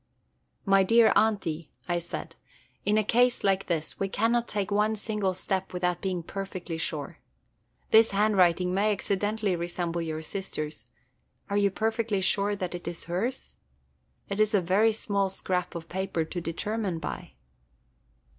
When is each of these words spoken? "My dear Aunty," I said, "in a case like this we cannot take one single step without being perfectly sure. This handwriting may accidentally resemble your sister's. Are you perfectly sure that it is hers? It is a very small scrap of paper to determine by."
"My 0.65 0.81
dear 0.81 1.13
Aunty," 1.15 1.69
I 1.87 1.99
said, 1.99 2.35
"in 2.87 2.97
a 2.97 3.03
case 3.03 3.43
like 3.43 3.67
this 3.67 3.99
we 3.99 4.09
cannot 4.09 4.47
take 4.47 4.71
one 4.71 4.95
single 4.95 5.35
step 5.35 5.73
without 5.73 6.01
being 6.01 6.23
perfectly 6.23 6.79
sure. 6.79 7.19
This 7.91 8.09
handwriting 8.09 8.73
may 8.73 8.91
accidentally 8.91 9.55
resemble 9.55 10.01
your 10.01 10.23
sister's. 10.23 10.89
Are 11.51 11.57
you 11.57 11.69
perfectly 11.69 12.19
sure 12.19 12.55
that 12.55 12.73
it 12.73 12.87
is 12.87 13.03
hers? 13.03 13.57
It 14.27 14.41
is 14.41 14.55
a 14.55 14.59
very 14.61 14.91
small 14.91 15.29
scrap 15.29 15.75
of 15.75 15.87
paper 15.87 16.25
to 16.25 16.41
determine 16.41 16.97
by." 16.97 17.33